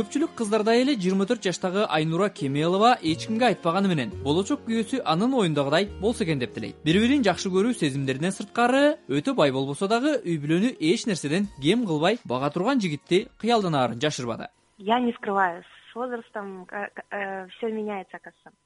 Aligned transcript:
көпчүлүк 0.00 0.30
кыздардай 0.38 0.80
эле 0.80 0.94
жыйырма 0.96 1.26
төрт 1.28 1.44
жаштагы 1.44 1.82
айнура 1.92 2.30
кемелова 2.32 2.94
эч 3.04 3.26
кимге 3.28 3.50
айтпаганы 3.50 3.90
менен 3.90 4.12
болочок 4.24 4.62
күйөөсү 4.64 5.02
анын 5.04 5.34
оюндагыдай 5.36 5.90
болсо 6.00 6.24
экен 6.24 6.40
деп 6.40 6.54
тилейт 6.54 6.78
бири 6.86 7.02
бирин 7.02 7.26
жакшы 7.26 7.52
көрүү 7.52 7.74
сезимдеринен 7.76 8.32
сырткары 8.32 8.96
өтө 9.12 9.34
бай 9.36 9.52
болбосо 9.52 9.90
дагы 9.92 10.14
үй 10.24 10.38
бүлөнү 10.40 10.72
эч 10.92 11.04
нерседен 11.10 11.50
кем 11.60 11.84
кылбай 11.90 12.16
бага 12.24 12.48
турган 12.54 12.80
жигитти 12.80 13.26
кыялданаарын 13.42 14.00
жашырбады. 14.00 14.48
Я 14.78 15.00
не 15.00 15.12
скрываю 15.12 15.62
с 15.62 15.94
возрастом 15.94 16.66
э, 16.72 17.46
все 17.58 17.68
меняется 17.68 18.16
оказывается 18.16 18.56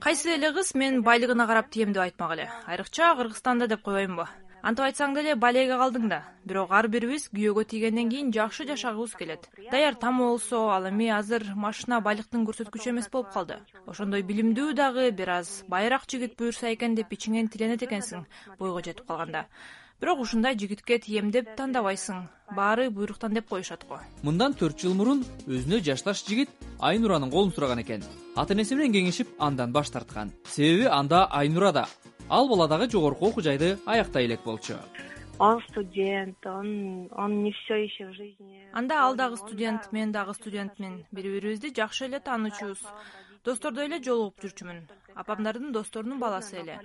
кайсы 0.00 0.32
эле 0.34 0.50
кыз 0.52 0.74
мен 0.74 1.02
байлыгына 1.02 1.46
карап 1.46 1.68
тием 1.68 1.92
деп 1.92 2.02
айтмак 2.02 2.32
эле. 2.32 2.50
Айрыкча 2.66 3.14
кыргызстанда 3.16 3.68
деп 3.68 3.82
койбоймунбу 3.82 4.26
антип 4.64 4.86
айтсаң 4.86 5.12
деле 5.12 5.34
балеге 5.36 5.76
калдың 5.76 6.08
да. 6.08 6.22
Бирок 6.48 6.72
ар 6.72 6.88
бирибиз 6.88 7.28
күйөөгө 7.34 7.64
тийгенден 7.68 8.08
кийин 8.08 8.32
жакшы 8.32 8.64
жашагыбыз 8.64 9.14
келет. 9.18 9.48
Даяр 9.70 9.94
тамы 10.00 10.24
болсо 10.24 10.70
ал 10.72 10.88
эми 10.88 11.10
азыр 11.12 11.44
машина 11.54 12.00
байлыктын 12.00 12.46
көрсөткүчү 12.48 12.94
эмес 12.94 13.10
болуп 13.12 13.32
калды. 13.34 13.58
Ошондой 13.86 14.24
билимдүү 14.24 14.72
дагы 14.72 15.10
бир 15.12 15.30
аз 15.36 15.64
байыраак 15.68 16.08
жигит 16.08 16.36
буюрса 16.38 16.72
экен 16.72 16.94
деп 16.96 17.12
ичиңен 17.12 17.50
тиленет 17.52 17.82
экенсиң 17.82 18.24
бойго 18.58 18.80
жетип 18.80 19.06
калганда. 19.06 19.44
Бирок 20.00 20.20
ушундай 20.20 20.56
жигитке 20.56 20.98
тием 20.98 21.30
деп 21.30 21.52
тандабайсың. 21.56 22.24
Баары 22.56 22.88
буйруктан 22.90 23.34
деп 23.34 23.48
коюшат 23.48 23.84
го 23.88 24.00
мындан 24.22 24.52
төрт 24.52 24.80
жыл 24.80 24.94
мурун 24.94 25.24
өзүнө 25.46 25.80
жашташ 25.84 26.24
жигит 26.26 26.50
айнуранын 26.80 27.30
колун 27.30 27.52
сураган 27.52 27.80
экен. 27.80 28.02
Ата 28.36 28.54
энеси 28.54 28.74
менен 28.74 28.92
кеңешип 28.92 29.28
андан 29.38 29.72
баш 29.72 29.90
тарткан. 29.90 30.32
Себеби 30.44 30.84
анда 30.84 31.24
айнура 31.30 31.72
да 31.72 31.86
ал 32.28 32.48
бала 32.48 32.68
дагы 32.68 32.90
жогорку 32.90 33.26
окуу 33.28 33.42
жайды 33.42 33.78
аяктай 33.86 34.26
элек 34.26 34.44
болчу. 34.44 34.74
Он 35.38 35.60
студент 35.68 36.46
он 36.46 37.08
он 37.12 37.42
не 37.42 37.52
все 37.52 37.74
еще 37.74 38.06
в 38.06 38.14
жизни. 38.14 38.68
Анда 38.72 39.02
ал 39.02 39.14
дагы 39.14 39.36
студент 39.36 39.92
мен 39.92 40.12
дагы 40.12 40.34
студентмин. 40.34 41.04
Бири 41.10 41.28
бирибизди 41.34 41.74
жакшы 41.74 42.06
эле 42.06 42.20
таанычубуз 42.20 42.80
достордой 43.44 43.86
эле 43.86 44.02
жолугуп 44.02 44.40
жүрчүмүн. 44.40 44.88
Апамдардын 45.14 45.72
досторунун 45.72 46.18
баласы 46.18 46.56
эле. 46.60 46.80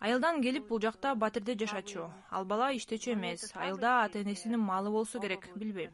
Айылдан 0.00 0.42
келип 0.42 0.68
бул 0.68 0.80
жакта 0.80 1.14
батирде 1.14 1.56
жашачу. 1.58 2.10
Ал 2.30 2.44
бала 2.44 2.72
иштечү 2.74 3.14
эмес. 3.14 3.52
Айылда 3.54 4.04
ата 4.04 4.20
энесинин 4.22 4.60
малы 4.60 4.90
болсо 4.90 5.20
керек 5.20 5.48
билбейм 5.54 5.92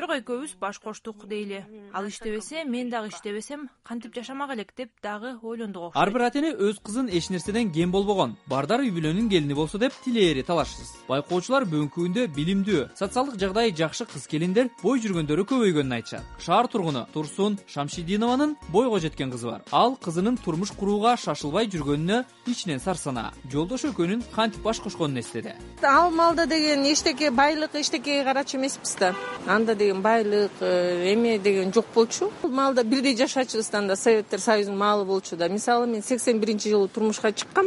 бирок 0.00 0.14
экөөбүз 0.16 0.54
баш 0.60 0.78
коштук 0.80 1.26
дейли. 1.28 1.64
Ал 1.92 2.06
иштебесе 2.08 2.64
мен 2.64 2.88
дагы 2.88 3.08
иштебесем 3.08 3.68
кантип 3.84 4.14
жашамак 4.14 4.54
элек 4.54 4.72
деп 4.76 4.90
дагы 5.02 5.36
ойлондук 5.42 5.90
окшойт. 5.90 6.02
Ар 6.02 6.10
бир 6.10 6.22
ата 6.24 6.38
эне 6.38 6.52
өз 6.54 6.80
кызын 6.80 7.10
эч 7.12 7.28
нерседен 7.28 7.70
кем 7.70 7.92
болбогон 7.92 8.36
бардар 8.46 8.80
үй 8.80 8.90
бүлөнүн 8.90 9.28
келини 9.28 9.54
болсо 9.54 9.78
деп 9.78 9.92
тилээри 10.04 10.42
талашсыз. 10.42 11.04
Байкоочулар 11.08 11.66
бүгүнкү 11.68 12.00
күндө 12.00 12.26
билимдүү 12.32 12.86
социалдык 12.96 13.36
жагдайы 13.42 13.74
жакшы 13.76 14.06
кыз 14.06 14.26
келиндер 14.26 14.70
бой 14.82 15.00
жүргөндөрү 15.04 15.44
көбөйгөнүн 15.52 15.96
айтышат. 15.98 16.24
Шаар 16.40 16.68
тургуну 16.68 17.04
турсун 17.12 17.58
шамшидинованын 17.66 18.56
бойго 18.72 19.00
жеткен 19.00 19.30
кызы 19.30 19.50
бар. 19.50 19.60
Ал 19.70 19.96
кызынын 19.96 20.40
турмуш 20.40 20.72
курууга 20.72 21.16
шашылбай 21.16 21.68
жүргөнүнө 21.68 22.24
ичинен 22.46 22.80
сарсанаа 22.80 23.34
жолдошу 23.52 23.92
экөөнүн 23.92 24.24
кантип 24.32 24.62
баш 24.62 24.80
кошконун 24.80 25.20
эстеди 25.20 25.52
ал 25.82 26.10
маалда 26.10 26.46
деген 26.46 26.84
эчтеке 26.84 27.30
байлык 27.30 27.74
эчтекеге 27.74 28.24
карачу 28.24 28.56
эмеспиз 28.58 28.94
да. 29.00 29.14
Анда 29.46 29.74
деген 29.74 29.89
байлык 29.98 30.50
э, 30.60 31.12
эме 31.12 31.38
деген 31.38 31.72
жок 31.72 31.86
болчу. 31.94 32.30
Маалда 32.42 32.84
бирдей 32.84 33.16
жашачубуз 33.16 33.68
да 33.68 33.78
анда 33.78 33.96
советтер 33.96 34.38
союзунун 34.38 34.78
маалы 34.78 35.04
болчу 35.04 35.36
да. 35.36 35.48
Мисалы 35.48 35.86
мен 35.86 36.02
сексен 36.02 36.38
биринчи 36.38 36.68
жылы 36.68 36.88
турмушка 36.88 37.32
чыккам. 37.32 37.66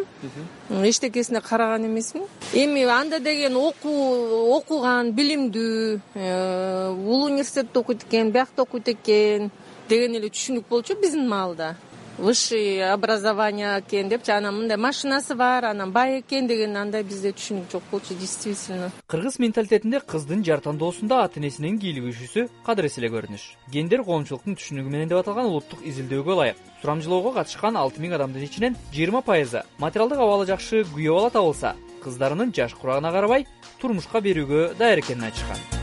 Эчтекесине 0.70 1.42
караган 1.42 1.86
эмесмин. 1.86 2.24
Эми 2.54 2.84
анда 2.84 3.20
деген 3.20 3.56
окуу 3.56 4.56
окуган 4.56 5.12
билимдүү 5.12 6.00
э, 6.16 6.94
бул 6.96 7.26
университетте 7.26 7.80
окуйт 7.80 8.04
экен 8.04 8.32
биякта 8.32 8.64
окуйт 8.64 8.88
экен 8.90 9.52
деген 9.90 10.16
эле 10.16 10.30
түшүнүк 10.30 10.70
болчу 10.70 10.96
биздин 11.02 11.28
маалда 11.30 11.76
высший 12.18 12.84
образование 12.84 13.80
экен 13.80 14.10
депчи 14.10 14.32
анан 14.32 14.58
мындай 14.58 14.78
машинасы 14.78 15.36
бар 15.36 15.66
анан 15.66 15.92
бай 15.92 16.20
экен 16.20 16.48
деген 16.48 16.78
андай 16.78 17.04
бизде 17.04 17.32
түшүнүк 17.32 17.72
жок 17.72 17.84
болчу 17.92 18.14
действительно. 18.16 18.92
Кыргыз 19.08 19.40
менталитетинде 19.40 20.00
кыздын 20.00 20.44
жар 20.44 20.62
тандоосунда 20.62 21.24
ата 21.24 21.40
энесинин 21.40 21.80
кийлигишүүсү 21.80 22.50
кадырес 22.66 22.98
эле 22.98 23.10
көрүнүш. 23.14 23.48
Гендер 23.72 24.04
коомчулуктун 24.04 24.58
түшүнүгү 24.58 24.90
менен 24.90 25.10
деп 25.10 25.24
аталган 25.24 25.50
улуттук 25.52 25.86
изилдөөгө 25.86 26.36
ылайык. 26.38 26.58
Сурамжылоого 26.82 27.34
катышкан 27.38 27.78
алты 27.78 28.02
миң 28.04 28.18
адамдын 28.18 28.44
ичинен 28.44 28.78
жыйырма 28.94 29.22
пайызы 29.22 29.64
материалдык 29.80 30.20
абалы 30.20 30.46
жакшы 30.50 30.84
күйөө 30.96 31.16
бала 31.16 31.30
табылса 31.32 31.76
кыздарынын 32.04 32.52
жаш 32.56 32.76
курагына 32.80 33.14
карабай 33.16 33.48
турмушка 33.80 34.20
берүүгө 34.28 34.74
даяр 34.80 35.04
экенин 35.04 35.30
айтышкан 35.30 35.83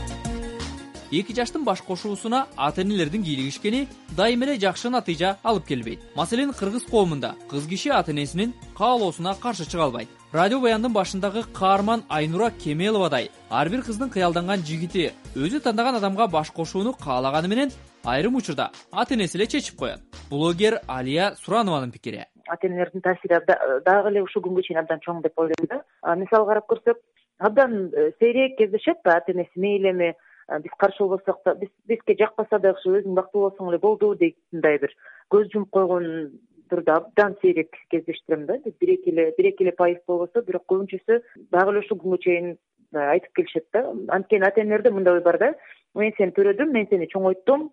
эки 1.11 1.33
жаштын 1.33 1.63
баш 1.65 1.81
кошуусуна 1.81 2.47
ата 2.57 2.81
энелердин 2.81 3.23
кийлигишкени 3.23 3.87
дайыма 4.17 4.45
эле 4.45 4.59
жакшы 4.59 4.89
натыйжа 4.89 5.37
алып 5.43 5.65
келбейт. 5.67 5.99
Маселен 6.15 6.53
кыргыз 6.53 6.85
коомунда 6.85 7.35
кыз 7.49 7.67
киши 7.67 7.89
ата 7.89 8.11
энесинин 8.11 8.53
каалоосуна 8.77 9.35
каршы 9.41 9.69
чыга 9.69 9.83
албайт. 9.83 10.09
Радио 10.31 10.61
баяндын 10.61 10.93
башындагы 10.93 11.43
каарман 11.53 12.03
айнура 12.09 12.51
кемеловадай 12.51 13.29
ар 13.49 13.69
бир 13.69 13.81
кыздын 13.83 14.09
кыялданган 14.09 14.63
жигити 14.63 15.11
өзү 15.35 15.59
тандаган 15.59 15.95
адамга 15.95 16.27
баш 16.27 16.51
кошууну 16.51 16.93
каалаганы 16.93 17.47
менен 17.47 17.71
айрым 18.05 18.35
учурда 18.35 18.71
ата 18.91 19.13
энеси 19.13 19.37
эле 19.37 19.47
чечип 19.47 19.75
коет. 19.75 19.99
Блогер 20.29 20.79
алия 20.87 21.35
суранованын 21.35 21.91
пикири. 21.91 22.25
Ата 22.47 22.67
энелердин 22.67 23.01
таасири 23.01 23.39
дагы 23.85 24.09
эле 24.09 24.23
ушул 24.23 24.41
күнгө 24.43 24.63
чейин 24.63 24.79
абдан 24.79 25.03
чоң 25.03 25.21
деп 25.21 25.37
ойлойм 25.37 25.67
да. 25.67 25.83
Мисалы 26.15 26.47
карап 26.47 26.71
көрсөк 26.71 27.03
абдан 27.39 27.91
э, 27.91 28.11
сейрек 28.19 28.57
кездешет 28.57 29.03
да 29.03 29.17
ата 29.17 29.33
энеси 29.33 29.59
мейли 29.59 29.89
эми 29.91 30.15
биз 30.59 30.71
каршы 30.77 31.03
болбосок 31.03 31.39
да 31.45 31.55
бизге 31.55 32.15
жакпаса 32.19 32.59
дагы 32.59 32.97
өзүң 32.97 33.15
бактылуу 33.15 33.49
болсоң 33.49 33.69
эле 33.71 33.79
болду 33.79 34.13
дегендей 34.15 34.79
бир 34.81 34.95
көз 35.31 35.47
жумуп 35.53 35.69
койгондорду 35.71 36.91
абдан 36.93 37.37
сейрек 37.41 37.75
кездештирем 37.89 38.45
да. 38.45 38.57
Эле 38.65 39.31
бир 39.37 39.45
эки 39.51 39.63
эле 39.63 39.71
пайыз 39.71 39.99
болбосо 40.07 40.41
бирок 40.41 40.65
көбүнчөсү 40.67 41.21
дагы 41.51 41.71
эле 41.71 41.85
ушул 41.85 42.01
күнгө 42.03 42.21
чейин 42.25 42.57
айтып 42.93 43.33
келишет 43.35 43.67
да. 43.73 43.85
Анткени 44.09 44.47
ата 44.47 44.61
энелерде 44.61 44.91
мындай 44.91 45.15
ой 45.15 45.23
бар 45.23 45.39
да. 45.39 45.53
Мен 45.95 46.13
сени 46.17 46.35
төрөдүм 46.35 46.71
мен 46.71 46.87
сени 46.89 47.07
чоңойттум 47.07 47.69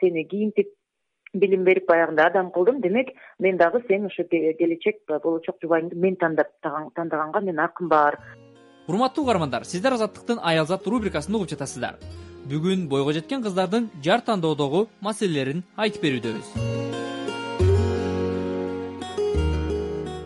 сени 0.00 0.24
кийинтип 0.24 0.72
билим 1.34 1.64
берип 1.64 1.86
баягындай 1.88 2.26
адам 2.26 2.50
кылдым. 2.50 2.80
Демек 2.80 3.12
мен 3.38 3.56
дагы 3.58 3.82
сен 3.88 4.06
ошо 4.06 4.24
келечек 4.24 5.04
болочок 5.08 5.60
жубайыңды 5.62 5.94
мен 5.94 6.16
тандап 6.16 6.54
тандаганга 6.62 7.40
менин 7.40 7.60
акым 7.60 7.88
бар 7.88 8.18
урматтуу 8.88 9.24
угармандар 9.24 9.66
сиздер 9.68 9.92
азаттыктын 9.92 10.40
аялзат 10.42 10.86
рубрикасын 10.86 11.34
угуп 11.36 11.50
жатасыздар. 11.52 11.98
Бүгүн 12.48 12.86
бойго 12.88 13.12
жеткен 13.12 13.42
кыздардын 13.44 13.90
жар 14.02 14.22
тандоодогу 14.24 14.88
маселелерин 15.04 15.62
айтып 15.76 16.02
берүүдөбүз. 16.06 16.46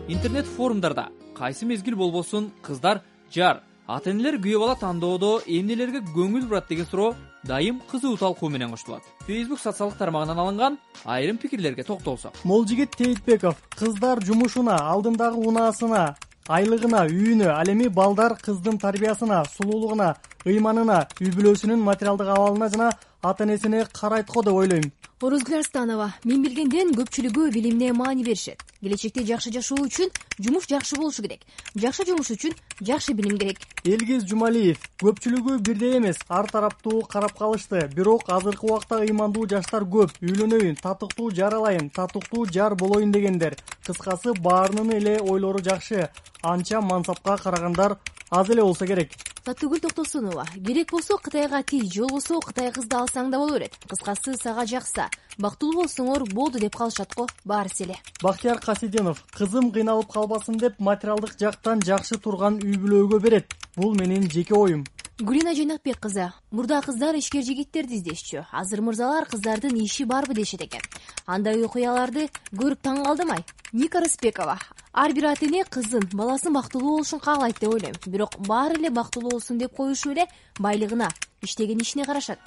Интернет 0.07 0.47
форумдарда 0.47 1.09
кайсы 1.35 1.65
мезгил 1.65 1.97
болбосун 1.97 2.51
кыздар 2.63 3.01
жар 3.35 3.63
ата 3.87 4.11
энелер 4.11 4.39
күйөө 4.39 4.59
бала 4.63 4.79
тандоодо 4.79 5.41
эмнелерге 5.45 5.99
көңүл 6.15 6.47
бурат 6.47 6.69
деген 6.69 6.85
суроо 6.87 7.15
дайым 7.43 7.81
кызуу 7.91 8.15
талкуу 8.17 8.49
менен 8.49 8.71
коштулат. 8.71 9.03
Фейсбук 9.27 9.59
социалдык 9.59 9.97
тармагынан 9.97 10.39
алынган 10.39 10.77
айрым 11.03 11.37
пикирлерге 11.37 11.83
токтолсок. 11.83 12.31
Молжигит 12.45 12.95
тейитбеков 12.95 13.57
кыздар 13.75 14.23
жумушуна 14.23 14.77
алдындагы 14.77 15.35
унаасына 15.35 16.15
айлыгына 16.49 17.05
үйүнө 17.07 17.47
ал 17.51 17.69
эми 17.71 17.87
балдар 17.87 18.35
кыздын 18.35 18.77
тарбиясына 18.77 19.43
сулуулугуна 19.55 20.09
ыйманына 20.45 21.07
үй 21.21 21.31
бүлөсүнүн 21.37 21.79
материалдык 21.79 22.27
абалына 22.27 22.69
жана 22.69 22.89
ата 23.23 23.43
энесине 23.43 23.85
карайт 23.93 24.27
го 24.27 24.43
деп 24.43 24.53
ойлойм. 24.53 24.91
Орозгүл 25.21 25.59
арстанова 25.61 26.11
мен 26.25 26.43
билгенден 26.43 26.91
көпчүлүгү 26.99 27.51
билимине 27.55 27.93
маани 27.93 28.23
беришет 28.23 28.59
келечекте 28.83 29.23
жакшы 29.25 29.51
жашоо 29.55 29.79
үчүн 29.87 30.11
жумуш 30.37 30.67
жакшы 30.67 30.97
болушу 30.99 31.23
керек. 31.23 31.41
Жакшы 31.73 32.05
жумуш 32.05 32.31
үчүн 32.35 32.53
жакшы 32.81 33.13
билим 33.17 33.37
керек. 33.39 33.63
Элгиз 33.83 34.27
жумалиев 34.29 34.83
көпчүлүгү 35.01 35.59
бирдей 35.63 35.97
эмес. 35.97 36.19
Ар 36.27 36.49
тараптуу 36.51 37.01
карап 37.07 37.37
калышты. 37.37 37.87
Бирок 37.95 38.29
азыркы 38.29 38.67
убакта 38.67 39.01
ыймандуу 39.01 39.47
жаштар 39.47 39.87
көп. 39.87 40.13
Үйлөнөйүн 40.21 40.79
татыктуу 40.83 41.31
жар 41.31 41.55
алайын 41.59 41.89
татыктуу 41.89 42.45
жар 42.45 42.75
болоюн 42.75 43.11
дегендер. 43.11 43.57
Кыскасы 43.87 44.35
баарынын 44.39 44.97
эле 44.99 45.19
ойлору 45.21 45.63
жакшы. 45.63 46.09
Анча 46.41 46.81
мансапка 46.81 47.37
карагандар 47.37 47.97
аз 48.29 48.49
эле 48.49 48.61
болсо 48.61 48.85
керек. 48.85 49.11
Таттыгүл 49.43 49.81
токтосунова 49.83 50.45
керек 50.55 50.91
болсо 50.91 51.17
кытайга 51.17 51.63
тий 51.63 51.81
же 51.91 52.05
болбосо 52.05 52.39
кытай 52.39 52.71
кызды 52.71 52.95
алсаң 52.95 53.29
да 53.29 53.41
боло 53.41 53.57
берет 53.57 53.75
кыскасы 53.91 54.37
сага 54.39 54.63
жакса 54.65 55.09
бактылуу 55.37 55.83
болсоңор 55.83 56.27
болду 56.33 56.59
деп 56.59 56.75
калышат 56.75 57.13
го 57.15 57.27
баарысы 57.45 57.83
эле 57.85 57.97
бактияр 58.21 58.59
касиденов 58.59 59.23
кызым 59.35 59.71
кыйналып 59.71 60.11
калбасын 60.13 60.57
деп 60.57 60.79
материалдык 60.79 61.37
жактан 61.39 61.81
жакшы 61.81 62.17
турган 62.17 62.59
үй 62.61 62.77
бүлөгө 62.77 63.19
берет. 63.19 63.53
Бул 63.75 63.95
менин 63.97 64.29
жеке 64.29 64.53
оюм 64.53 64.83
гүлина 65.19 65.53
жыйнакбек 65.55 65.99
кызы 65.99 66.31
мурда 66.51 66.81
кыздар 66.81 67.15
ишкер 67.15 67.43
жигиттерди 67.43 67.99
издешчү. 67.99 68.45
Азыр 68.51 68.81
мырзалар 68.81 69.25
кыздардын 69.25 69.75
иши 69.83 70.05
барбы 70.05 70.33
дешет 70.33 70.61
экен. 70.61 70.81
Андай 71.25 71.63
окуяларды 71.65 72.29
көрүп 72.51 72.81
таң 72.81 73.03
калдым 73.05 73.31
ай 73.31 73.45
ника 73.71 74.01
рысбекова 74.01 74.57
ар 74.93 75.13
бир 75.13 75.31
ата 75.31 75.45
эне 75.45 75.63
кызын 75.63 76.09
баласын 76.13 76.53
бактылуу 76.53 76.97
болушун 76.97 77.19
каалайт 77.19 77.59
деп 77.59 77.73
ойлойм. 77.73 77.95
Бирок 78.05 78.37
баары 78.39 78.79
эле 78.81 78.89
бактылуу 78.89 79.31
болсун 79.31 79.57
деп 79.57 79.75
коюшу 79.75 80.11
эле 80.11 80.27
байлыгына 80.59 81.09
иштеген 81.41 81.81
ишине 81.81 82.05
карашат 82.05 82.39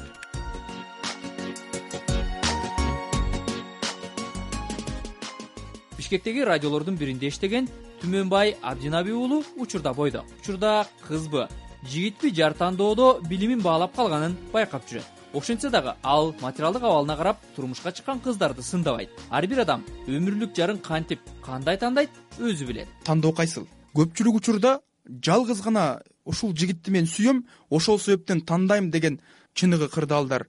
бишкектеги 6.07 6.45
радиолордун 6.47 6.95
биринде 6.95 7.27
иштеген 7.27 7.67
түмөнбай 7.99 8.53
абдинаби 8.63 9.11
уулу 9.11 9.43
учурда 9.59 9.93
бойдок 9.93 10.25
учурда 10.41 10.87
кызбы. 11.09 11.49
Жигитпи 11.83 12.31
жар 12.31 12.55
тандоодо 12.55 13.21
билимин 13.29 13.61
баалап 13.61 13.97
калганын 13.97 14.37
байкап 14.53 14.87
жүрөт 14.87 15.03
ошентсе 15.35 15.71
дагы 15.71 15.97
ал 16.03 16.33
материалдык 16.41 16.83
абалына 16.83 17.17
карап 17.17 17.39
турмушка 17.57 17.91
чыккан 17.91 18.21
кыздарды 18.21 18.63
сындабайт. 18.63 19.11
Ар 19.31 19.47
бир 19.47 19.65
адам 19.65 19.83
өмүрлүк 20.07 20.55
жарын 20.55 20.79
кантип 20.79 21.19
кандай 21.43 21.77
тандайт 21.77 22.11
өзү 22.39 22.67
билет. 22.67 22.89
Тандоо 23.03 23.33
кайсыл? 23.33 23.67
Көпчүлүк 23.95 24.39
учурда 24.39 24.81
жалгыз 25.09 25.63
гана 25.63 26.03
ушул 26.25 26.55
жигитти 26.55 26.93
мен 26.93 27.07
сүйөм 27.07 27.43
ошол 27.69 27.99
себептен 27.99 28.43
тандайм 28.43 28.93
деген 28.93 29.21
чыныгы 29.55 29.89
кырдаалдар 29.89 30.47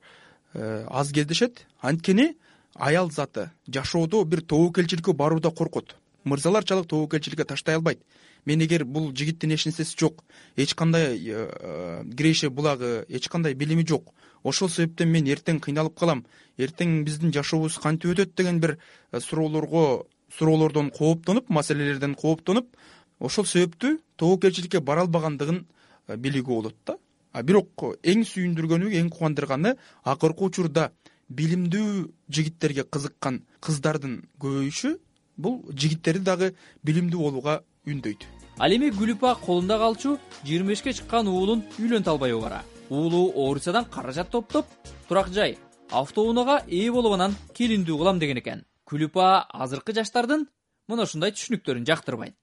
э, 0.53 0.85
аз 0.87 1.11
кездешет 1.11 1.65
анткени 1.81 2.35
аял 2.79 3.11
заты. 3.11 3.51
Жашоодо 3.67 4.23
бир 4.25 4.41
тобокелчиликке 4.41 5.13
баруудан 5.13 5.51
коркот. 5.51 5.95
Мырзаларчалык 6.23 6.87
тобокелчиликке 6.87 7.43
таштай 7.43 7.75
албайт. 7.75 8.01
Мен 8.45 8.61
эгер 8.61 8.85
бул 8.85 9.13
жигиттин 9.15 9.51
эч 9.51 9.65
нерсеси 9.65 9.95
жок. 9.99 10.23
Эч 10.55 10.73
кандай 10.73 11.17
э, 11.17 12.03
киреше 12.17 12.49
булагы 12.49 13.05
эч 13.09 13.27
кандай 13.29 13.53
билими 13.53 13.85
жок. 13.85 14.13
Ошол 14.43 14.69
себептен 14.69 15.09
мен 15.09 15.25
эртең 15.25 15.59
кыйналып 15.59 15.97
калам. 15.97 16.25
Эртең 16.57 17.03
биздин 17.03 17.33
жашообуз 17.33 17.77
кантип 17.77 18.11
өтөт 18.11 18.35
деген 18.35 18.59
бир 18.59 18.77
э, 19.11 19.19
суроолорго 19.19 20.05
суроолордон 20.37 20.91
кооптонуп 20.91 21.49
маселелерден 21.49 22.15
кооптонуп 22.15 22.75
ошол 23.19 23.45
себептүү 23.45 23.97
тобокелчиликке 24.15 24.79
бара 24.79 25.01
албагандыгын 25.05 25.65
э, 26.07 26.15
билүүгө 26.15 26.53
болот 26.53 26.75
да. 26.85 26.97
А 27.33 27.43
бирок 27.43 27.83
эң 28.03 28.23
сүйүндүргөнү 28.25 28.93
эң 28.99 29.09
кубандырганы 29.13 29.75
акыркы 30.03 30.47
учурда 30.47 30.91
билимдүү 31.29 32.07
жигиттерге 32.29 32.83
кызыккан 32.83 33.41
кыздардын 33.59 34.23
көбөйүшү 34.41 34.93
бул 35.37 35.61
жигиттерди 35.73 36.23
дагы 36.23 36.53
билимдүү 36.83 37.19
болууга 37.19 37.61
үндөйт. 37.87 38.25
Ал 38.59 38.73
эми 38.73 38.89
гүлүпа 38.89 39.35
колунда 39.43 39.77
калчу 39.77 40.17
жыйырма 40.43 40.73
бешке 40.73 40.93
чыккан 40.93 41.27
уулун 41.27 41.63
үйлөнтө 41.77 42.09
албай 42.09 42.33
убара 42.33 42.63
уулу 42.89 43.31
орусиядан 43.49 43.85
каражат 43.85 44.31
топтоп 44.31 44.65
турак 45.07 45.29
жай 45.29 45.57
автоунаага 45.91 46.63
ээ 46.67 46.91
болуп 46.91 47.13
анан 47.13 47.35
келиндүү 47.53 47.97
кылам 47.97 48.19
деген 48.19 48.41
экен. 48.41 48.65
Күлүпа 48.87 49.45
азыркы 49.51 49.93
жаштардын 49.93 50.47
мына 50.87 51.03
ушундай 51.03 51.35
түшүнүктөрүн 51.35 51.85
жактырбайт. 51.87 52.35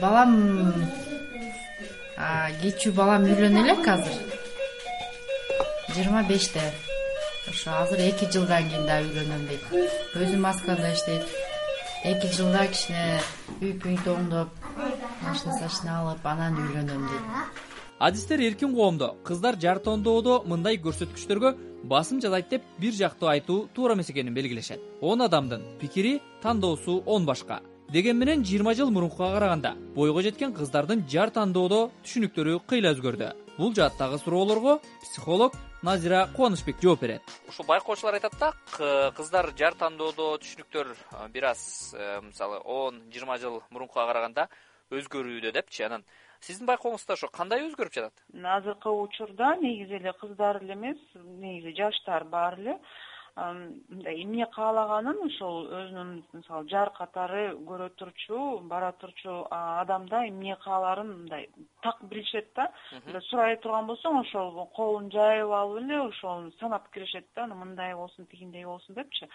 Балам 0.00 0.74
кечүү 2.62 2.92
балам 2.96 3.24
үйлөнө 3.30 3.62
элек 3.64 3.88
азыр 3.94 4.16
жыйырма 5.94 6.26
беште 6.28 6.60
ошо 7.48 7.70
азыр 7.82 8.00
эки 8.00 8.26
жылдан 8.32 8.68
кийин 8.68 8.86
дагы 8.86 9.08
үйлөнөм 9.10 9.46
дейт. 9.48 9.62
Өзү 10.14 10.38
москвада 10.38 10.92
иштейт. 10.92 11.22
Эки 12.04 12.28
жылда 12.34 12.66
кичине 12.72 13.20
үй 13.60 13.72
пүй 13.82 13.96
тоңдоп 14.04 14.48
машина 15.22 15.58
сашина 15.60 16.00
алып 16.00 16.26
анан 16.26 16.58
үйлөнөм 16.62 17.06
дейт. 17.10 17.62
Адистер 17.98 18.40
эркин 18.40 18.74
коомдо 18.74 19.14
кыздар 19.24 19.56
жар 19.56 19.78
тандоодо 19.78 20.42
мындай 20.44 20.76
көрсөткүчтөргө 20.76 21.54
басым 21.84 22.20
жасайт 22.20 22.50
деп 22.50 22.62
бир 22.78 22.92
жактуу 22.92 23.28
айтуу 23.28 23.68
туура 23.74 23.94
эмес 23.94 24.10
экенин 24.10 24.34
белгилешет. 24.34 24.80
Он 25.00 25.22
адамдын 25.22 25.62
пикири 25.80 26.20
тандоосу 26.42 27.02
он 27.06 27.24
башка. 27.26 27.60
Дегени 27.88 28.18
менен 28.18 28.44
жыйырма 28.44 28.74
жыл 28.74 28.90
мурункуга 28.90 29.32
караганда 29.32 29.76
бойго 29.94 30.22
жеткен 30.22 30.52
кыздардын 30.52 31.06
жар 31.08 31.30
тандоодо 31.30 31.90
түшүнүктөрү 32.04 32.60
кыйла 32.66 32.92
өзгөрдү. 32.92 33.32
Бул 33.56 33.72
жааттагы 33.74 34.18
суроолорго 34.18 34.80
психолог 35.02 35.54
назира 35.86 36.26
кубанычбек 36.34 36.80
жооп 36.82 37.00
берет. 37.00 37.22
Ушул 37.48 37.66
байкоочулар 37.66 38.16
айтат 38.18 38.34
да 38.40 38.48
кыздар 39.14 39.52
жар 39.58 39.76
тандоодо 39.78 40.32
түшүнүктөр 40.42 40.88
бир 41.30 41.44
аз 41.52 41.94
э, 41.94 42.20
мисалы 42.26 42.58
он 42.64 43.04
жыйырма 43.12 43.38
жыл 43.38 43.60
мурункуга 43.70 44.08
караганда 44.08 44.48
өзгөрүүдө 44.90 45.52
депчи 45.54 45.84
анан. 45.86 46.02
Сиздин 46.42 46.66
байкооңузда 46.66 47.14
ошо 47.14 47.30
кандай 47.30 47.62
өзгөрүп 47.68 47.94
жатат? 47.94 48.24
Азыркы 48.34 48.90
учурда 48.90 49.54
негизи 49.62 50.00
эле 50.00 50.12
кыздар 50.18 50.58
эле 50.62 50.74
эмес 50.74 50.98
негизи 51.14 51.76
жаштар 51.78 52.26
баары 52.34 52.62
эле 52.62 52.78
мындай 53.36 54.22
эмне 54.22 54.46
каалаганын 54.54 55.18
ошол 55.26 55.66
өзүнүн 55.68 56.12
мисалы 56.32 56.68
жар 56.72 56.90
катары 56.96 57.42
көрө 57.68 57.90
турчу 58.00 58.38
бара 58.70 58.92
турчу 59.00 59.34
адамда 59.52 60.22
эмне 60.28 60.56
каалаарын 60.64 61.10
мындай 61.12 61.48
так 61.82 62.00
билишет 62.02 62.48
да. 62.56 62.70
Сурай 63.28 63.58
турган 63.60 63.86
болсоң 63.86 64.20
ошол 64.22 64.66
колун 64.76 65.10
жайып 65.12 65.52
алып 65.52 65.82
эле 65.82 66.00
ошол 66.08 66.50
санап 66.60 66.88
киришет 66.94 67.26
да 67.36 67.46
мындай 67.46 67.94
болсун 67.94 68.26
тигиндей 68.26 68.64
болсун 68.64 68.96
депчи. 68.96 69.28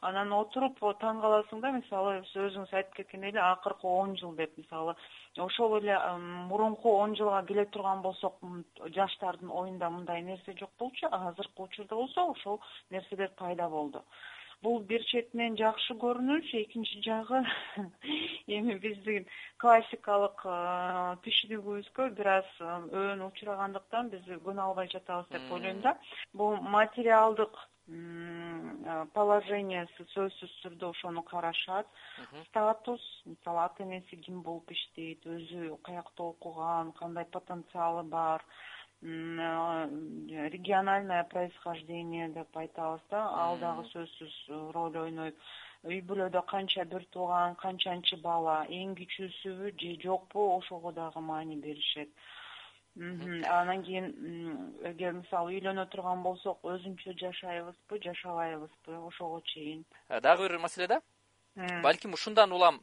Анан 0.00 0.32
отуруп 0.32 0.78
таң 1.00 1.20
каласың 1.20 1.60
да 1.60 1.72
мисалы 1.72 2.20
сиз 2.30 2.52
өзүңүз 2.52 2.72
айтып 2.72 2.94
кеткендей 3.00 3.34
эле 3.34 3.40
акыркы 3.40 3.86
он 3.86 4.16
жыл 4.16 4.32
деп 4.36 4.56
мисалы. 4.56 4.94
Ошол 5.36 5.76
эле 5.78 5.98
мурунку 6.48 6.94
он 7.02 7.16
жылга 7.16 7.42
келе 7.46 7.66
турган 7.66 8.00
болсок 8.02 8.38
жаштардын 8.94 9.50
оюнда 9.50 9.90
мындай 9.90 10.22
нерсе 10.22 10.54
жок 10.58 10.70
болчу 10.78 11.08
азыркы 11.10 11.62
учурда 11.62 11.94
болсо 11.94 12.30
ошол 12.30 12.60
нерселер 12.90 13.30
пайда 13.40 13.68
болду. 13.72 14.04
Бул 14.64 14.82
бир 14.88 15.04
четинен 15.08 15.54
жакшы 15.56 15.94
көрүнүш. 16.02 16.50
Экинчи 16.58 17.00
жагы 17.06 17.40
эми 18.56 18.76
биздин 18.82 19.24
классикалык 19.62 20.44
түшүнүгүбүзгө 21.24 22.08
бир 22.18 22.32
аз 22.36 22.50
өөнү 22.66 23.30
учурагандыктан 23.30 24.12
биз 24.12 24.28
көнө 24.44 24.66
албай 24.66 24.92
жатабыз 24.92 25.32
деп 25.32 25.54
ойлойм 25.56 25.80
да. 25.86 25.96
Бул 26.36 26.60
материалдык 26.76 27.56
положениясы 29.16 30.04
сөзсүз 30.12 30.52
түрдө 30.62 30.90
ошону 30.92 31.22
карашат. 31.30 31.88
Статус 32.48 33.02
мисалы 33.26 33.64
ата 33.64 33.82
энеси 33.82 34.20
ким 34.26 34.42
болуп 34.46 34.70
иштейт 34.76 35.24
өзү 35.26 35.78
каякта 35.88 36.28
окуган 36.34 36.92
кандай 37.00 37.24
потенциалы 37.24 38.04
бар 38.04 38.44
региональное 39.02 41.24
происхождение 41.24 42.28
деп 42.28 42.54
айтабыз 42.56 43.00
да. 43.10 43.28
Ал 43.32 43.58
дагы 43.58 43.84
сөзсүз 43.88 44.72
роль 44.74 44.96
ойнойт. 44.98 45.34
Үй 45.84 46.02
бүлөдө 46.04 46.42
канча 46.44 46.84
бир 46.84 47.04
тууган 47.08 47.54
канчанчы 47.56 48.16
бала 48.20 48.66
эң 48.68 48.94
кичүүсүбү 48.98 49.72
же 49.80 49.96
жокпу 50.02 50.58
ошого 50.58 50.92
дагы 50.92 51.20
маани 51.20 51.56
беришет. 51.56 52.10
Анан 52.96 53.82
кийин 53.82 54.74
эгер 54.84 55.12
мисалы 55.12 55.54
үйлөнө 55.54 55.88
турган 55.88 56.22
болсок 56.22 56.58
өзүнчө 56.62 57.16
жашайбызбы 57.16 57.98
жашабайбызбы 58.04 59.06
ошого 59.06 59.40
чейин. 59.42 59.84
Э, 60.08 60.20
дагы 60.20 60.48
бир 60.48 60.58
маселе 60.58 60.86
да. 60.86 61.00
Балким 61.82 62.12
ушундан 62.12 62.52
улам 62.52 62.80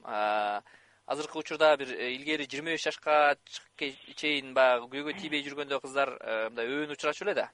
азыркы 1.08 1.40
учурда 1.40 1.76
бир 1.78 1.94
э, 1.96 2.12
илгери 2.16 2.48
жыйырма 2.52 2.76
беш 2.76 2.84
жашка 2.84 3.38
чейин 3.78 4.54
баягы 4.54 4.90
күйөөгө 4.92 5.16
тийбей 5.22 5.44
жүргөндө 5.46 5.80
кыздар 5.82 6.12
э, 6.20 6.50
мындай 6.50 6.68
өөнү 6.68 6.98
учурачу 6.98 7.26
эле 7.26 7.34
да. 7.40 7.48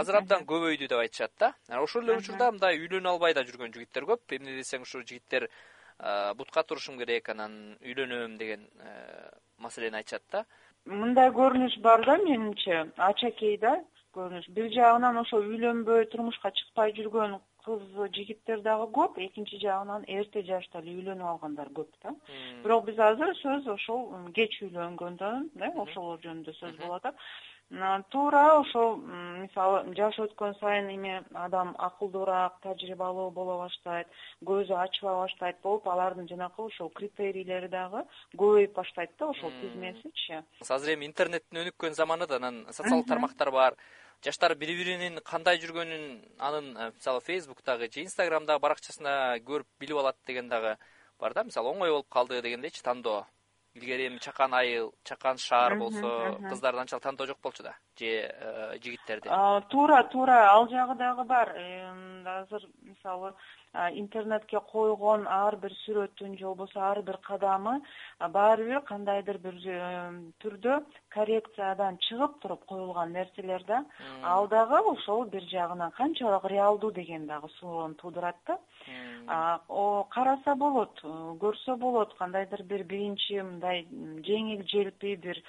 Азыр 0.00 0.20
абдан 0.20 0.44
көбөйдү 0.48 0.88
деп 0.88 1.00
айтышат 1.00 1.32
да. 1.40 1.54
Ошол 1.80 2.04
эле 2.04 2.18
учурда 2.20 2.50
мындай 2.52 2.78
үйлөнө 2.80 3.14
албай 3.14 3.34
да 3.34 3.44
жүргөн 3.48 3.72
жигиттер 3.74 4.06
көп. 4.08 4.36
Эмне 4.36 4.56
десең 4.60 4.84
ушу 4.84 5.00
жигиттер 5.00 5.48
бутка 6.36 6.62
турушум 6.64 6.96
керек 7.00 7.28
анан 7.28 7.76
үйлөнөм 7.80 8.36
деген 8.40 8.68
маселени 9.58 10.00
айтышат 10.00 10.24
да. 10.32 10.44
Мындай 10.84 11.32
көрүнүш 11.36 11.80
бар 11.84 12.04
да 12.06 12.16
менимче. 12.24 12.86
Ачакей 12.96 13.58
да 13.60 13.76
көрүнүш. 14.16 14.48
Бир 14.56 14.72
жагынан 14.72 15.20
ошо 15.20 15.40
үйлөнбөй 15.44 16.08
турмушка 16.12 16.52
чыкпай 16.56 16.92
жүргөн 16.96 17.36
кыз 17.66 17.84
жигиттер 18.16 18.64
дагы 18.66 18.88
көп. 18.98 19.20
Экинчи 19.26 19.60
жагынан 19.62 20.04
эрте 20.08 20.42
жашта 20.46 20.80
эле 20.82 20.96
үйлөнүп 20.98 21.30
алгандар 21.34 21.70
көп 21.76 21.92
да. 22.02 22.14
Бирок 22.64 22.84
биз 22.88 22.98
азыр 22.98 23.34
сөз 23.42 23.68
ошол 23.76 24.10
кеч 24.34 24.60
үйлөнгөндөн 24.66 25.50
э 25.60 25.72
ошолор 25.84 26.20
жөнүндө 26.24 26.56
сөз 26.58 26.76
болуп 26.80 27.00
атат 27.00 27.16
туура 28.10 28.58
ошол 28.58 28.96
мисалы 28.98 29.94
жаш 29.94 30.18
өткөн 30.18 30.56
сайын 30.58 30.88
эми 30.90 31.12
адам 31.34 31.74
акылдуураак 31.78 32.58
тажрыйбалуу 32.62 33.30
боло 33.30 33.58
баштайт 33.58 34.08
көзү 34.44 34.74
ачыла 34.74 35.14
баштайт 35.22 35.62
болуп 35.62 35.86
алардын 35.86 36.26
жанакы 36.26 36.62
ошол 36.66 36.90
критерийлери 36.90 37.68
дагы 37.68 38.02
көбөйүп 38.34 38.74
баштайт 38.74 39.10
да 39.18 39.30
ошол 39.30 39.52
тизмесичи 39.60 40.42
азыр 40.68 40.96
эми 40.96 41.06
интернеттин 41.06 41.62
өнүккөн 41.62 41.94
заманы 41.94 42.26
да 42.26 42.42
анан 42.42 42.66
социалдык 42.70 43.06
тармактар 43.06 43.52
бар 43.52 43.78
жаштар 44.24 44.54
бири 44.54 44.76
биринин 44.76 45.20
кандай 45.24 45.58
жүргөнүн 45.62 46.06
анын 46.38 46.70
э, 46.76 46.90
мисалы 46.94 47.20
фейсбуктагы 47.24 47.88
же 47.92 48.04
инстаграмдагы 48.04 48.60
баракчасына 48.60 49.40
көрүп 49.46 49.68
билип 49.80 50.00
алат 50.02 50.16
деген 50.26 50.48
дагы 50.48 50.76
бар 51.18 51.34
да. 51.34 51.44
Мисалы 51.44 51.72
оңой 51.72 51.90
болуп 51.90 52.08
калды 52.08 52.42
дегендейчи 52.42 52.82
тандоо 52.82 53.26
илгери 53.74 54.08
эми 54.08 54.18
чакан 54.18 54.54
айыл 54.54 54.92
чакан 55.04 55.38
шаар 55.38 55.76
болсо 55.78 56.36
кыздарды 56.48 56.80
анчалык 56.80 57.02
тандоо 57.02 57.26
жок 57.26 57.40
болчу 57.40 57.62
да 57.62 57.76
же 57.96 58.28
э, 58.28 58.78
жигиттерди 58.82 59.28
туура 59.70 60.02
туура 60.12 60.50
ал 60.50 60.68
жагы 60.68 60.94
дагы 60.96 61.24
бар. 61.24 61.56
Азыр 62.26 62.68
мисалы 62.82 63.34
интернетке 63.74 64.58
койгон 64.72 65.26
ар 65.28 65.56
бир 65.56 65.70
сүрөтүн 65.86 66.36
же 66.38 66.44
болбосо 66.44 66.80
ар 66.80 67.02
бир 67.02 67.16
кадамы 67.22 67.80
баары 68.18 68.64
бир 68.66 68.80
кандайдыр 68.80 69.38
бир 69.38 69.54
түрдө 70.42 70.80
коррекциядан 71.14 71.98
чыгып 72.06 72.40
туруп 72.42 72.64
коюлган 72.66 73.12
нерселер 73.12 73.62
да. 73.64 73.84
Ал 74.22 74.48
дагы 74.48 74.80
ошол 74.92 75.24
бир 75.26 75.42
жагынан 75.52 75.92
канчалык 75.92 76.44
реалдуу 76.50 76.90
деген 76.90 77.26
дагы 77.26 77.48
суроону 77.60 77.94
туудурат 77.94 78.36
да. 78.46 78.58
Караса 80.10 80.54
болот 80.56 81.00
көрсө 81.02 81.76
болот 81.76 82.14
кандайдыр 82.18 82.64
бир 82.64 82.82
биринчи 82.82 83.40
мындай 83.40 83.86
жеңил 84.26 84.66
желпи 84.66 85.14
бир 85.14 85.42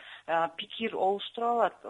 пикир 0.58 0.94
олуштура 0.96 1.50
алат 1.50 1.82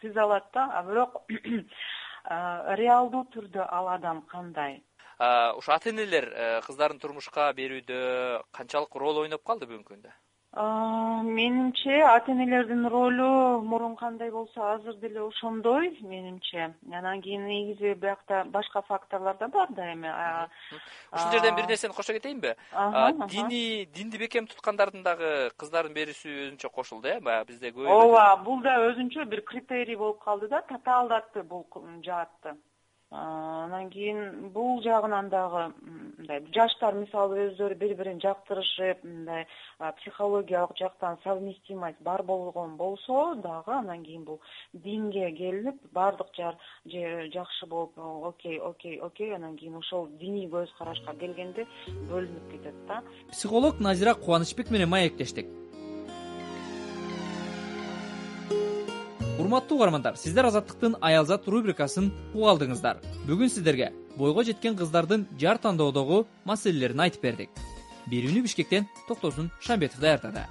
түзө 0.00 0.22
алат 0.22 0.46
да. 0.54 0.70
А 0.78 0.82
бирок 0.84 1.22
реалдуу 2.78 3.24
түрдө 3.34 3.66
ал 3.66 3.88
адам 3.88 4.22
кандай 4.30 4.80
ошо 5.20 5.72
ата 5.72 5.90
энелер 5.90 6.32
э, 6.32 6.60
кыздарын 6.64 6.98
турмушка 6.98 7.52
берүүдө 7.52 8.42
канчалык 8.56 8.94
роль 8.96 9.26
ойноп 9.26 9.44
калды 9.44 9.66
бүгүнкү 9.68 9.92
күндө? 9.92 10.12
Менимче 10.50 12.00
ата 12.02 12.32
энелердин 12.32 12.88
ролу 12.88 13.60
мурун 13.62 13.96
кандай 13.96 14.30
болсо 14.30 14.64
азыр 14.72 14.94
деле 14.94 15.20
ошондой 15.22 15.90
менимче. 16.00 16.74
Анан 16.90 17.20
кийин 17.22 17.44
негизи 17.46 17.92
биякта 17.94 18.44
башка 18.46 18.82
факторлор 18.82 19.36
да 19.36 19.48
бар 19.48 19.68
да 19.70 19.92
эми 19.92 20.08
ушул 21.12 21.30
жерден 21.30 21.54
бир 21.54 21.68
нерсени 21.68 21.92
кошо 21.92 22.12
кетейинби? 22.12 22.56
Диний 23.28 23.84
динди 23.84 24.16
бекем 24.16 24.46
туткандардын 24.46 25.04
дагы 25.04 25.50
кыздарын 25.56 25.92
берүүсү 25.92 26.32
өзүнчө 26.48 26.72
кошулду 26.72 27.08
э? 27.08 27.20
Баягы 27.20 27.52
бизде 27.52 27.70
ооба 27.76 28.36
бул 28.42 28.60
да 28.62 28.80
өзүнчө 28.88 29.26
бир 29.26 29.42
критерий 29.42 29.96
болуп 29.96 30.24
калды 30.24 30.48
да 30.48 30.62
татаалдатты 30.62 31.42
бул 31.42 31.68
жаатты 32.02 32.56
анан 33.10 33.90
кийин 33.90 34.50
бул 34.54 34.82
жагынан 34.82 35.28
дагы 35.30 35.62
мындай 35.82 36.44
жаштар 36.54 36.94
мисалы 36.94 37.40
өздөрү 37.48 37.74
бири 37.80 37.96
бирин 37.98 38.20
жактырышып 38.22 39.02
мындай 39.02 39.46
психологиялык 39.98 40.76
жактан 40.78 41.18
совместимость 41.24 42.00
бар 42.00 42.22
болгон 42.22 42.76
болсо 42.76 43.34
дагы 43.34 43.72
анан 43.72 44.04
кийин 44.04 44.24
бул 44.24 44.40
динге 44.72 45.32
келинип 45.32 45.82
баардык 45.92 46.28
жер 46.36 46.54
жакшы 47.34 47.66
болуп 47.66 47.98
окей 47.98 48.58
окей 48.58 49.00
окей 49.00 49.34
анан 49.34 49.56
кийин 49.56 49.76
ошол 49.76 50.06
диний 50.20 50.46
көз 50.46 50.70
карашка 50.78 51.14
келгенде 51.14 51.66
бөлүнүп 51.88 52.50
кетет 52.52 52.86
да. 52.86 53.02
Психолог 53.32 53.80
назира 53.80 54.14
кубанычбек 54.14 54.70
менен 54.70 54.88
маектештик 54.88 55.46
урматтуу 59.40 59.78
угармандар 59.78 60.16
сиздер 60.20 60.50
азаттыктын 60.50 60.98
аялзат 61.00 61.48
рубрикасын 61.48 62.10
уга 62.34 62.52
алдыңыздар. 62.52 63.00
Бүгүн 63.26 63.48
сиздерге 63.48 63.90
бойго 64.16 64.44
жеткен 64.44 64.76
кыздардын 64.76 65.26
жар 65.40 65.58
тандоодогу 65.58 66.26
маселелерин 66.44 67.06
айтып 67.06 67.24
бердик. 67.24 67.50
Берүүнү 68.10 68.44
бишкектен 68.44 68.88
токтосун 69.08 69.50
шамбетов 69.60 70.00
даярдады 70.00 70.44